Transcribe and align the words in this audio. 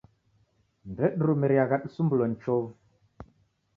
Ndedirumiriagha 0.91 1.81
disumbulo 1.83 2.23
ni 2.27 2.35
chovu. 2.43 2.69